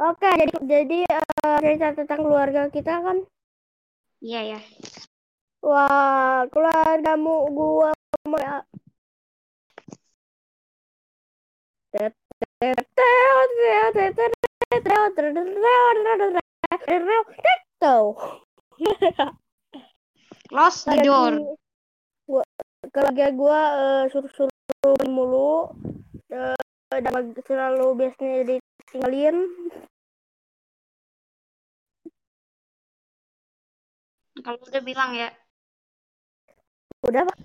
Oke, 0.00 0.28
jadi 0.28 0.56
jadi 0.60 0.98
uh, 1.08 1.56
cerita 1.60 1.96
tentang 1.96 2.20
keluarga 2.24 2.68
kita 2.68 3.00
kan? 3.00 3.24
Iya 4.20 4.56
ya. 4.56 4.60
Wah, 5.64 6.44
keluargamu 6.52 7.48
gua 7.52 7.92
Close 20.50 20.84
the 20.84 20.96
door. 21.00 21.56
Gua, 22.28 22.44
keluarga 22.92 23.26
gua 23.32 23.60
uh, 23.80 24.04
suruh-suruh 24.12 25.08
mulu. 25.08 25.72
Uh, 26.28 26.69
selalu 27.46 27.86
biasanya 27.94 28.40
ditinggalin. 28.50 29.36
Kalau 34.40 34.58
udah 34.64 34.82
bilang 34.82 35.10
ya. 35.14 35.28
Udah, 37.06 37.22
Pak. 37.24 37.38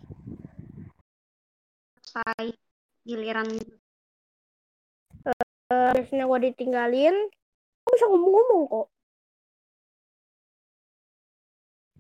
Selesai 2.15 2.55
giliran 3.05 3.45
uh, 5.69 5.89
biasanya 5.93 6.25
gue 6.25 6.39
ditinggalin 6.49 7.15
gue 7.85 7.91
bisa 7.93 8.09
ngomong-ngomong 8.09 8.61
kok 8.65 8.87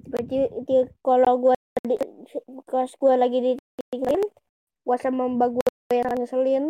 berarti 0.09 0.37
kalau 1.05 1.33
gue 1.37 1.55
di 1.85 1.95
kelas 2.65 2.97
gue 2.97 3.13
lagi 3.13 3.39
ditinggalin 3.41 4.23
gue 4.85 4.97
sama 4.97 5.29
mbak 5.29 5.53
gue 5.61 5.69
yang 5.93 6.17
ngeselin 6.17 6.65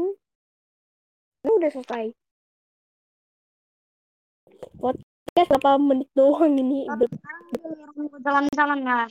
ini 1.45 1.51
udah 1.61 1.71
selesai. 1.71 2.05
Podcast 4.81 5.47
berapa 5.53 5.77
menit 5.77 6.09
doang 6.17 6.57
ini? 6.57 6.89
Jalan-jalan 8.25 8.81
ya. 8.81 9.05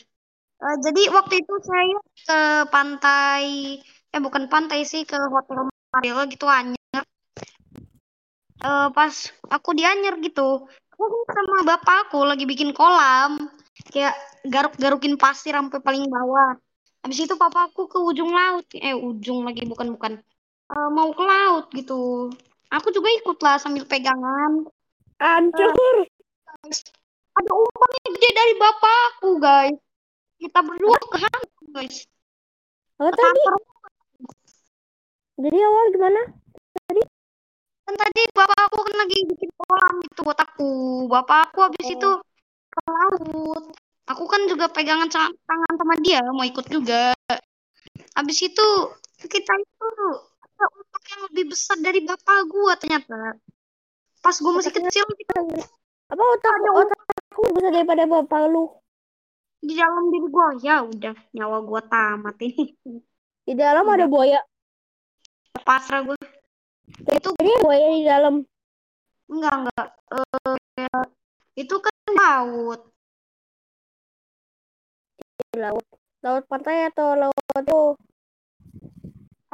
Uh, 0.59 0.77
jadi 0.83 1.03
waktu 1.15 1.47
itu 1.47 1.55
saya 1.63 1.99
ke 2.15 2.41
pantai 2.71 3.45
eh 4.15 4.21
bukan 4.23 4.47
pantai 4.47 4.87
sih 4.87 5.03
ke 5.03 5.19
hotel 5.19 5.67
Mario 5.91 6.23
gitu 6.31 6.47
hanya 6.47 6.79
uh, 8.63 8.87
pas 8.95 9.11
aku 9.51 9.75
dianyer 9.75 10.15
gitu 10.23 10.63
aku 10.95 11.05
sama 11.27 11.67
bapak 11.67 12.09
aku 12.09 12.23
lagi 12.27 12.47
bikin 12.47 12.71
kolam. 12.75 13.51
Kayak 13.91 14.15
garuk-garukin 14.47 15.19
pasir 15.19 15.55
sampai 15.55 15.83
paling 15.83 16.07
bawah. 16.07 16.55
Habis 17.03 17.27
itu 17.27 17.35
papa 17.35 17.69
aku 17.69 17.91
ke 17.91 17.99
ujung 17.99 18.31
laut. 18.31 18.65
Eh 18.79 18.95
ujung 18.95 19.45
lagi 19.45 19.67
bukan 19.67 19.99
bukan 19.99 20.23
uh, 20.73 20.89
mau 20.89 21.11
ke 21.13 21.25
laut 21.25 21.67
gitu. 21.75 22.33
Aku 22.73 22.89
juga 22.91 23.09
ikut 23.13 23.39
lah 23.45 23.57
sambil 23.61 23.85
pegangan. 23.85 24.65
Hancur. 25.21 25.75
Uh, 25.75 26.69
ada 27.35 27.51
umpan 27.51 27.91
yang 28.07 28.13
gede 28.15 28.31
dari 28.31 28.55
bapakku 28.57 29.31
guys. 29.43 29.79
Kita 30.39 30.59
berdua 30.63 30.99
ke 31.03 31.19
guys. 31.75 32.07
Apa 32.99 33.11
tadi. 33.11 33.43
jadi 35.35 35.59
awal 35.67 35.85
gimana? 35.91 36.21
Tadi? 36.87 37.03
Kan 37.85 37.95
tadi 38.01 38.23
bapak 38.33 38.61
aku 38.71 38.79
kan 38.87 38.97
lagi 39.03 39.19
bikin 39.29 39.51
kolam 39.61 39.97
itu 40.01 40.21
buat 40.25 40.41
aku 40.41 40.71
bapak 41.11 41.53
aku 41.53 41.59
habis 41.69 41.87
oh. 41.91 41.95
itu 41.95 42.11
ke 42.71 42.81
laut. 42.87 43.65
Aku 44.05 44.25
kan 44.29 44.47
juga 44.47 44.69
pegangan 44.69 45.09
tangan 45.11 45.75
sama 45.75 45.95
dia 46.01 46.23
mau 46.33 46.47
ikut 46.47 46.65
juga. 46.71 47.13
Habis 48.15 48.39
itu 48.47 48.69
kita 49.27 49.53
itu 49.59 49.89
yang 51.05 51.21
lebih 51.31 51.45
besar 51.53 51.77
dari 51.81 52.01
bapak 52.01 52.39
gua 52.49 52.73
ternyata. 52.81 53.37
Pas 54.25 54.37
gua 54.41 54.53
masih 54.57 54.73
Otaknya, 54.73 54.89
kecil 54.89 55.05
apa? 56.09 56.23
Otak 56.81 57.01
aku 57.33 57.41
besar 57.53 57.71
daripada 57.73 58.05
bapak 58.09 58.41
lu? 58.49 58.73
Di 59.65 59.75
dalam 59.77 60.13
diri 60.13 60.29
gua 60.29 60.49
ya 60.61 60.85
udah 60.85 61.17
nyawa 61.37 61.59
gua 61.65 61.81
tamat 61.85 62.37
ini. 62.41 62.73
Di 63.45 63.53
dalam 63.53 63.85
udah. 63.85 63.95
ada 63.97 64.07
buaya? 64.09 64.41
Pasrah 65.65 66.01
gua. 66.05 66.17
Itu 67.09 67.29
ini 67.41 67.53
buaya 67.61 67.87
di 67.93 68.05
dalam? 68.05 68.35
Enggak 69.29 69.55
enggak. 69.65 69.89
Uh, 70.13 71.05
itu 71.57 71.77
kan 71.81 71.97
laut. 72.13 72.81
Di 75.21 75.57
laut. 75.61 75.87
Laut 76.25 76.45
pantai 76.49 76.89
atau 76.89 77.13
laut 77.13 77.37
tuh 77.69 78.01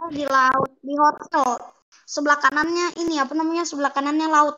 oh, 0.00 0.11
di 0.11 0.25
laut 0.25 0.71
di 0.81 0.94
hotel 0.97 1.49
sebelah 2.09 2.38
kanannya 2.41 2.97
ini 2.99 3.21
apa 3.21 3.33
namanya 3.37 3.65
sebelah 3.69 3.93
kanannya 3.93 4.27
laut 4.27 4.56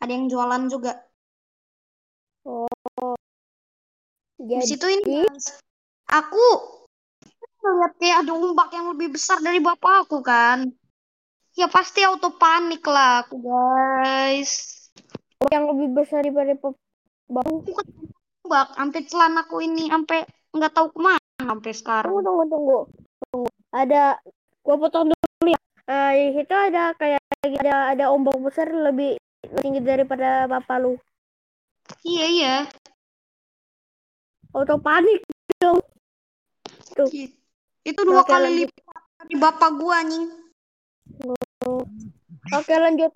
ada 0.00 0.10
yang 0.10 0.26
jualan 0.26 0.62
juga 0.66 0.96
oh 2.48 3.14
jadi 4.40 4.60
di 4.60 4.66
situ 4.66 4.86
ini 4.88 5.28
aku 6.08 6.46
melihat 7.60 7.92
kayak 8.00 8.16
ada 8.24 8.32
ombak 8.32 8.72
yang 8.72 8.88
lebih 8.96 9.12
besar 9.12 9.36
dari 9.44 9.60
bapak 9.60 10.08
aku 10.08 10.24
kan 10.24 10.64
Ya 11.58 11.66
pasti 11.66 12.06
auto 12.06 12.30
panik 12.38 12.86
lah 12.86 13.26
aku 13.26 13.42
guys. 13.42 14.86
Yang 15.50 15.64
lebih 15.74 15.88
besar 15.98 16.22
daripada 16.22 16.54
bang. 17.26 17.50
Bak, 18.46 18.74
sampai 18.74 19.00
celanaku 19.06 19.62
ini 19.62 19.86
sampai 19.90 20.26
nggak 20.50 20.72
tahu 20.74 20.90
ke 20.94 21.00
mana 21.02 21.38
sampai 21.38 21.72
sekarang. 21.74 22.10
Tunggu 22.10 22.22
tunggu 22.26 22.44
tunggu. 22.50 22.78
tunggu. 23.30 23.48
Ada 23.70 24.18
gua 24.70 24.78
potong 24.86 25.10
dulu 25.10 25.50
ya. 25.50 25.58
Uh, 25.90 26.10
di 26.14 26.38
situ 26.38 26.54
ada 26.54 26.94
kayak 26.94 27.18
ada 27.42 27.90
ada 27.90 28.04
ombak 28.14 28.38
besar 28.38 28.70
lebih 28.70 29.18
tinggi 29.58 29.82
daripada 29.82 30.46
bapak 30.46 30.78
lu. 30.78 30.94
Iya 32.06 32.24
iya. 32.30 32.56
Auto 34.54 34.78
panik 34.78 35.26
dong. 35.58 35.82
Tuh. 36.94 37.10
Itu 37.82 38.00
dua 38.06 38.22
kali 38.22 38.62
lipat 38.62 39.02
dari 39.18 39.34
bapak 39.42 39.70
gua 39.74 40.06
anjing. 40.06 40.30
Oke 42.54 42.74
lanjut. 42.78 43.10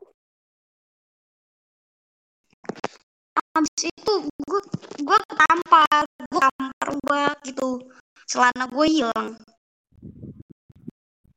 Habis 3.54 3.86
itu 3.86 4.12
gue 4.26 4.62
gue 5.06 5.18
tampar, 5.30 6.02
gue 6.26 6.42
tampar 6.42 6.88
gue 6.90 7.22
gitu. 7.46 7.78
Celana 8.26 8.66
gue 8.66 8.86
hilang. 8.90 9.38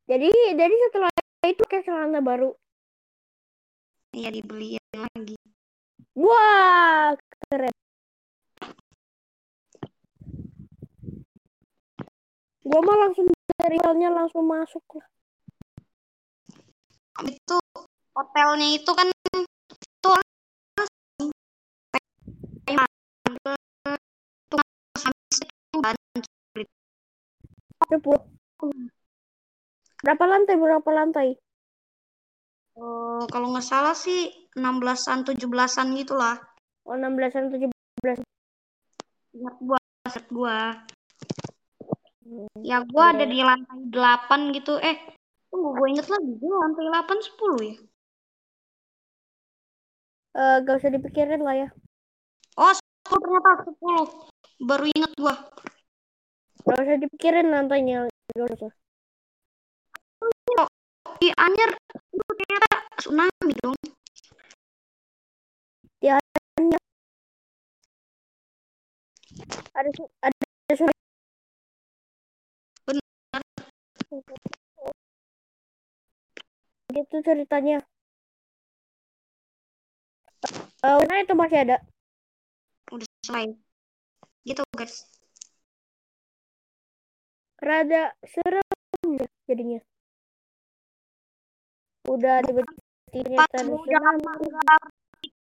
Jadi 0.08 0.30
jadi 0.56 0.74
setelah 0.88 1.12
itu 1.44 1.62
kayak 1.68 1.84
celana 1.84 2.24
baru. 2.24 2.56
Iya 4.16 4.32
dibeliin 4.32 4.82
lagi. 4.96 5.36
Wah 6.16 7.12
keren. 7.46 7.76
Gue 12.64 12.80
mah 12.84 12.96
langsung 13.04 13.28
dari 13.60 13.78
langsung 13.80 14.44
masuk 14.48 14.84
lah 14.96 15.06
itu 17.26 17.56
hotelnya 18.14 18.68
itu 18.78 18.90
kan 18.94 19.08
itu 19.10 20.10
berapa 30.08 30.24
lantai 30.24 30.56
berapa 30.56 30.88
lantai 30.88 31.28
uh, 32.80 33.28
kalau 33.28 33.52
nggak 33.52 33.68
salah 33.68 33.92
sih 33.92 34.32
16-an 34.56 35.28
17-an 35.28 35.88
gitulah 36.00 36.40
oh 36.88 36.96
16-an 36.96 37.52
17 37.52 38.24
ingat 39.36 39.56
gua 39.60 39.78
set 40.08 40.24
gua 40.32 40.80
ya 42.64 42.80
gua 42.88 43.12
yeah. 43.12 43.20
ada 43.20 43.24
di 43.28 43.38
lantai 43.44 43.76
8 43.92 44.56
gitu 44.56 44.80
eh 44.80 44.96
Tunggu, 45.48 45.68
gue 45.80 45.88
inget 45.96 46.06
lagi. 46.12 46.32
Gue 46.36 46.52
lantai 46.52 46.84
8, 46.92 47.18
10 47.40 47.68
ya? 47.72 47.76
Uh, 50.38 50.56
gak 50.62 50.76
usah 50.78 50.92
dipikirin 50.92 51.42
lah 51.42 51.56
ya. 51.56 51.68
Oh, 52.60 52.72
10 53.08 53.22
ternyata 53.24 53.50
10. 53.64 54.68
Baru 54.68 54.84
inget 54.92 55.12
gue. 55.16 55.34
Gak 56.68 56.78
usah 56.84 56.96
dipikirin 57.00 57.48
lantainya. 57.48 58.06
Gak 58.36 58.48
usah. 58.60 58.72
Di 61.18 61.28
Anyer, 61.34 61.70
itu 62.14 62.30
ternyata 62.38 62.68
tsunami 62.98 63.52
dong. 63.58 63.76
Di 65.98 66.08
Anyer. 66.14 66.82
Ada, 69.74 69.90
ada 70.22 70.36
tsunami. 70.74 70.96
Benar 72.86 73.42
gitu 76.88 77.20
ceritanya 77.20 77.84
uh, 80.80 80.98
mana 81.04 81.20
itu 81.20 81.34
masih 81.36 81.58
ada 81.68 81.76
udah 82.88 83.06
selesai 83.22 83.46
gitu 84.48 84.62
guys 84.72 85.04
rada 87.60 88.16
serem 88.24 88.64
jadinya 89.44 89.78
udah 92.08 92.36
tiba-tiba 92.40 93.44
pas 93.44 93.62
udah 93.68 94.00
lama 94.00 94.32
tsunami. 94.40 94.48
nggak 94.48 94.80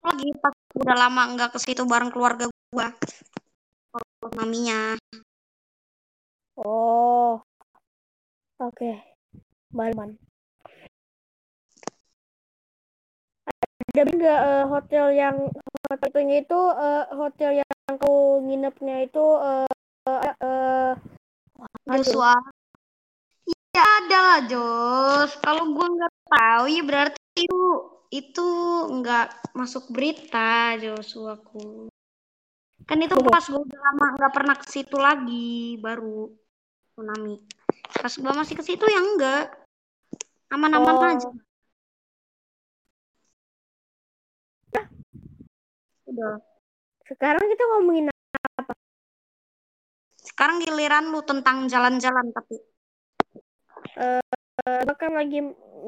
lagi 0.05 0.29
pas 0.41 0.53
udah 0.75 0.95
lama 0.97 1.21
nggak 1.37 1.49
ke 1.53 1.59
situ 1.61 1.81
bareng 1.85 2.09
keluarga 2.09 2.49
gua. 2.73 2.89
Tsunami-nya 4.19 4.97
Oh, 6.55 7.43
oke, 8.63 8.91
Balman. 9.75 10.15
Ada 13.91 14.07
nggak 14.07 14.39
eh, 14.39 14.65
hotel 14.71 15.05
yang 15.11 15.35
hotel 15.91 16.07
itunya 16.15 16.35
itu 16.47 16.59
eh, 16.79 17.03
hotel 17.11 17.59
yang 17.59 17.91
kau 17.99 18.39
nginepnya 18.39 19.03
itu 19.03 19.25
eh, 19.43 19.67
eh, 20.07 20.91
aduh, 21.91 21.99
Joshua 21.99 22.39
iya 23.75 23.83
ada 23.99 24.17
lah 24.23 24.39
Jos. 24.47 25.31
Kalau 25.43 25.63
gua 25.75 25.87
nggak 25.91 26.13
tahu 26.31 26.63
ya 26.71 26.81
berarti 26.87 27.19
itu 27.35 27.59
itu 28.15 28.47
nggak 28.95 29.51
masuk 29.59 29.91
berita 29.91 30.79
Joshuaku 30.79 31.91
kan 32.87 32.97
itu 33.01 33.17
pas 33.27 33.43
gua 33.51 33.61
udah 33.65 33.79
lama 33.91 34.05
nggak 34.15 34.33
pernah 34.35 34.55
ke 34.55 34.67
situ 34.71 34.95
lagi 34.95 35.75
baru 35.83 36.31
tsunami. 36.95 37.35
Pas 37.99 38.13
gua 38.15 38.31
masih 38.39 38.55
ke 38.55 38.63
situ 38.63 38.85
ya 38.87 38.99
enggak 39.03 39.43
aman-aman 40.53 40.95
Oh. 40.95 41.03
aja. 41.11 41.29
Udah. 46.07 46.39
Sekarang 47.09 47.43
kita 47.51 47.63
ngomongin 47.75 48.07
sekarang 50.25 50.57
giliran 50.63 51.11
lu 51.11 51.19
tentang 51.23 51.67
jalan-jalan 51.71 52.27
tapi 52.35 52.59
eh, 53.99 54.81
bahkan 54.87 55.11
lagi 55.15 55.39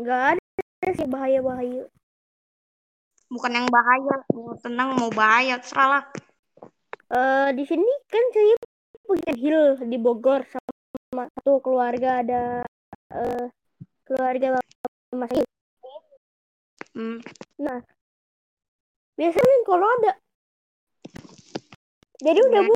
nggak 0.03 0.21
ada 0.37 0.89
sih 0.95 1.07
bahaya-bahaya. 1.09 1.83
bukan 3.27 3.51
yang 3.51 3.67
bahaya 3.67 4.15
mau 4.31 4.55
tenang 4.55 4.95
mau 4.95 5.11
bahaya 5.11 5.59
terserah 5.59 5.89
lah 5.99 6.03
Eh, 7.07 7.49
di 7.55 7.63
sini 7.63 7.87
kan 8.11 8.19
saya 8.35 8.55
punya 9.07 9.31
hill 9.39 9.79
di 9.87 9.95
Bogor 9.95 10.43
sama 10.43 11.31
satu 11.39 11.63
keluarga 11.63 12.19
ada 12.19 12.67
eh, 13.15 13.47
keluarga 14.03 14.59
Mas 15.15 15.31
hmm. 16.91 17.23
Nah, 17.63 17.79
biasanya 19.15 19.55
kalau 19.63 19.87
ada. 19.87 20.19
Jadi 22.19 22.39
udah 22.43 22.61
Iya. 22.67 22.67
bu 22.67 22.75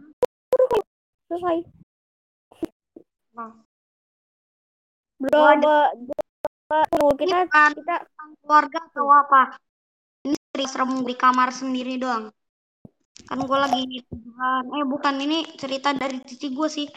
selesai. 1.27 1.57
Oh. 3.35 3.51
Eh, 5.21 6.85
tunggu 6.89 7.13
kita 7.13 7.45
bukan 7.45 7.71
kita 7.77 7.95
keluarga 8.41 8.79
atau 8.89 9.05
apa? 9.13 9.41
Ini 10.25 10.33
cerita 10.49 10.69
serem 10.71 11.05
di 11.05 11.13
kamar 11.13 11.53
sendiri 11.53 12.01
doang. 12.01 12.33
Kan 13.29 13.37
gue 13.45 13.59
lagi 13.61 14.01
tiduran 14.09 14.63
eh 14.73 14.85
bukan 14.87 15.15
ini 15.21 15.45
cerita 15.61 15.93
dari 15.93 16.17
cici 16.25 16.49
gue 16.49 16.65
sih. 16.65 16.87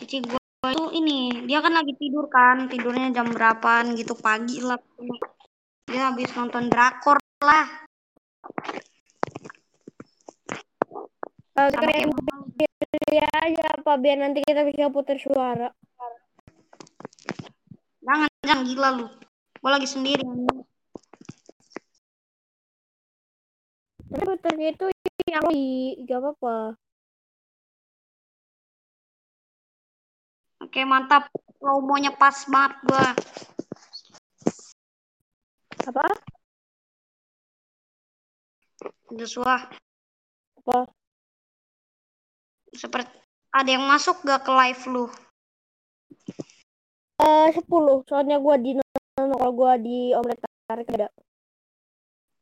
Cici 0.00 0.24
gue 0.24 0.40
itu 0.72 0.84
ini 0.96 1.44
dia 1.44 1.60
kan 1.60 1.76
lagi 1.76 1.92
tidur 2.00 2.24
kan. 2.32 2.72
Tidurnya 2.72 3.12
jam 3.12 3.28
berapaan 3.28 3.92
gitu 4.00 4.16
pagi 4.16 4.64
lah. 4.64 4.80
Dia 5.92 6.08
habis 6.08 6.32
nonton 6.32 6.72
drakor 6.72 7.20
lah. 7.44 7.68
Kita 11.52 11.84
kayak 11.84 12.08
ya 13.12 13.28
aja 13.28 13.64
apa 13.76 13.92
biar 14.00 14.24
nanti 14.24 14.40
kita 14.40 14.64
bisa 14.64 14.88
putar 14.88 15.20
suara. 15.20 15.68
Jangan 18.46 18.62
gila 18.62 18.88
lu 18.94 19.06
gue 19.58 19.70
lagi 19.74 19.88
sendiri 19.90 20.22
Tapi 24.06 24.22
putarnya 24.22 24.70
itu 24.70 24.86
yang 25.26 25.44
di 25.50 25.98
gak 26.06 26.22
apa-apa. 26.22 26.78
oke 30.62 30.80
mantap 30.86 31.26
promonya 31.58 32.14
pas 32.14 32.46
banget 32.46 32.72
gue 32.86 33.06
Apa? 35.86 36.06
Joshua 39.18 39.66
Apa? 40.62 40.86
seperti 42.74 43.10
ada 43.50 43.68
yang 43.74 43.84
masuk 43.90 44.22
gak 44.22 44.46
ke 44.46 44.52
live 44.54 44.82
lu 44.86 45.06
Eh, 47.16 47.48
10. 47.52 48.04
Soalnya 48.04 48.36
gua 48.36 48.56
di 48.60 48.76
kalau 49.16 49.50
gua 49.56 49.80
di 49.80 50.12
omelet 50.12 50.40
tarik 50.68 50.88
ada. 50.92 51.08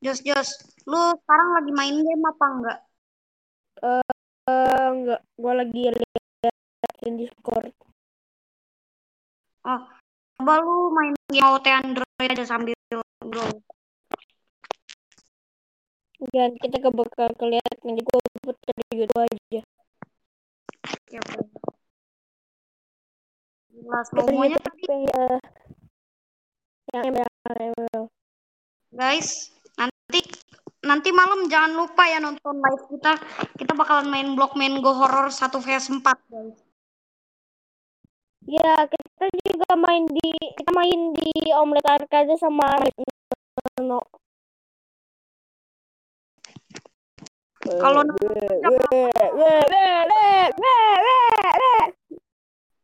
Jos 0.03 0.21
Jos 0.21 0.49
lu 0.85 1.01
sekarang 1.25 1.49
lagi 1.57 1.73
main 1.73 1.97
game 1.97 2.25
apa 2.29 2.47
enggak 2.53 2.79
Eh, 3.85 4.87
enggak, 4.93 5.21
gua 5.41 5.53
lagi 5.61 5.83
liatin 5.89 7.15
Discord. 7.17 7.73
Oh, 9.65 9.81
coba 10.37 10.55
lu 10.61 10.93
main 10.93 11.15
game 11.33 11.45
OT 11.45 11.67
Android 11.73 12.29
aja 12.29 12.45
sambil 12.45 12.77
ngobrol. 12.93 13.65
Dan 16.33 16.57
kita 16.61 16.81
gak 16.81 16.97
bakal 16.97 17.29
kelihatan 17.41 17.97
gua 18.05 18.21
putar 18.45 18.73
di 18.77 18.85
YouTube 19.01 19.21
aja. 19.25 19.61
Ya, 21.13 21.21
Gila, 23.75 23.91
Putar 23.91 24.05
slow-monya 24.07 24.59
YouTube 24.63 25.11
eh, 25.11 25.39
yang 26.95 27.75
guys. 28.95 29.51
Nanti 29.75 30.21
nanti 30.87 31.11
malam 31.11 31.51
jangan 31.51 31.75
lupa 31.75 32.07
ya 32.07 32.23
nonton 32.23 32.55
live 32.63 32.87
kita. 32.87 33.19
Kita 33.59 33.73
bakalan 33.75 34.07
main 34.07 34.39
blok 34.39 34.55
main 34.55 34.79
Go 34.79 34.95
Horror 34.95 35.27
1 35.27 35.51
vs 35.59 35.91
4, 35.91 36.07
guys. 36.07 36.59
Ya, 38.45 38.77
kita 38.87 39.25
juga 39.43 39.73
main 39.75 40.05
di 40.07 40.31
kita 40.55 40.71
main 40.77 41.01
di 41.17 41.33
omelet 41.57 41.87
arcade 41.89 42.37
sama 42.39 42.79
no. 43.83 44.05
Kalau 47.65 48.05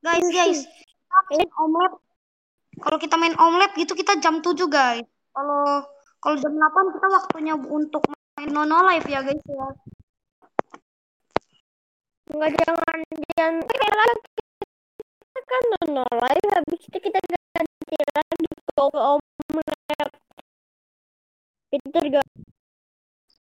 Guys, 0.00 0.26
guys. 0.32 0.60
Kita 0.64 1.18
main 1.28 1.48
omelet. 1.60 1.92
Kalau 2.80 2.96
kita 2.96 3.14
main 3.20 3.36
omelet 3.36 3.72
gitu 3.76 3.92
kita 3.92 4.16
jam 4.24 4.40
7, 4.40 4.64
guys. 4.64 5.04
Kalau 5.36 5.84
kalau 6.24 6.36
jam 6.40 6.52
8 6.56 6.96
kita 6.96 7.06
waktunya 7.12 7.54
untuk 7.56 8.08
main 8.08 8.48
nono 8.48 8.80
live 8.88 9.04
ya, 9.04 9.20
guys 9.20 9.44
ya. 9.44 9.68
Enggak 12.32 12.50
jangan 12.64 12.98
jangan 13.36 13.54
kita 13.60 15.40
kan 15.44 15.62
no 15.92 16.04
live 16.08 16.48
habis 16.48 16.80
itu 16.80 16.98
kita 17.02 17.18
ganti 17.20 17.96
lagi 18.16 18.48
ke 18.48 18.80
omelet. 18.80 20.10
Itu 21.76 21.98
juga 22.00 22.22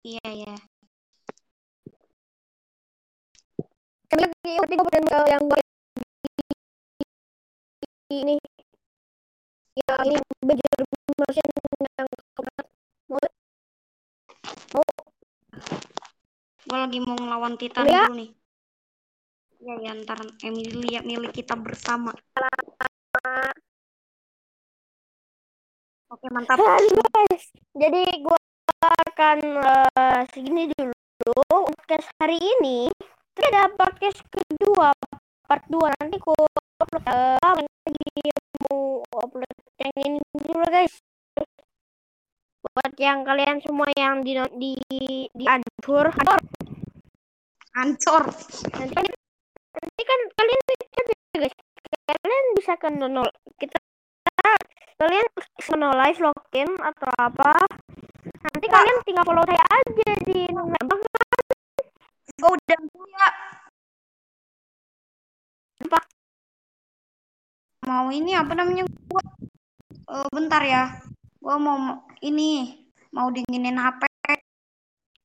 Iya, 0.07 0.27
iya. 0.31 0.55
lagi 4.17 4.71
tiga 4.71 4.83
persen 4.87 5.03
yang 5.27 5.43
gue 5.51 5.66
ini 8.07 8.35
ya 9.77 9.93
ini 10.07 10.15
belajar 10.39 10.79
mesin 11.19 11.47
yang 11.97 12.07
mau 13.11 13.19
Gue 16.67 16.75
lagi 16.83 16.99
mau 16.99 17.15
ngelawan 17.15 17.55
Titan 17.55 17.87
Ya. 17.87 18.03
dulu 18.11 18.19
nih. 18.19 18.29
Ya, 19.63 19.73
ya 19.87 19.91
ntar 20.03 20.19
Emily 20.43 20.99
ya 20.99 21.01
milik 21.01 21.31
kita 21.31 21.55
bersama. 21.55 22.11
Oke, 26.11 26.27
mantap. 26.27 26.59
Guys, 26.59 27.43
jadi 27.71 28.03
gue 28.19 28.39
akan 28.83 29.37
eh, 29.63 30.21
segini 30.35 30.67
dulu 30.75 31.71
podcast 31.71 32.07
hari 32.19 32.35
ini. 32.35 32.91
Terus 33.31 33.47
ada 33.47 33.71
podcast 33.71 34.19
kedua, 34.27 34.91
part 35.47 35.63
2 35.71 35.87
nanti 36.03 36.19
ku 36.19 36.35
upload 36.83 37.03
eh, 37.07 37.66
lagi 37.87 38.35
mau 38.67 38.99
upload 39.15 39.55
yang 39.79 39.95
ini 39.95 40.19
dulu 40.35 40.65
guys. 40.67 40.99
Buat 42.67 42.93
yang 42.99 43.23
kalian 43.23 43.63
semua 43.63 43.87
yang 43.95 44.19
di 44.27 44.35
di 44.59 44.73
di 45.31 45.45
Anchor, 45.47 46.11
Anchor, 46.11 46.39
Ancor. 47.79 48.23
nanti 48.75 49.07
nanti 49.71 50.01
kan 50.03 50.19
kalian 50.35 50.59
bisa 50.67 51.01
guys, 51.39 51.55
kalian 52.11 52.45
bisa 52.59 52.73
kan 52.75 52.93
nol 52.99 53.27
kita 53.55 53.79
kalian 54.99 55.27
sono 55.63 55.95
live 55.95 56.19
login 56.19 56.69
atau 56.83 57.09
apa 57.21 57.55
nanti 58.43 58.67
kalian 58.67 58.97
tinggal 59.07 59.23
follow 59.23 59.45
saya 59.47 59.63
aja 59.63 60.09
di 60.27 60.49
gampang 60.51 61.01
Gue 62.37 62.53
udah 62.53 62.79
punya. 62.93 63.27
Mau 67.87 68.11
ini 68.11 68.35
apa 68.35 68.51
namanya? 68.51 68.83
Gua, 69.07 69.23
eh, 70.11 70.27
bentar 70.35 70.61
ya. 70.67 70.83
Gue 71.39 71.55
mau 71.55 72.03
ini 72.19 72.83
mau 73.15 73.31
dinginin 73.31 73.79
HP. 73.79 74.03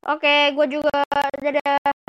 Oke, 0.06 0.54
gue 0.54 0.66
juga 0.78 1.02
dadah. 1.42 2.01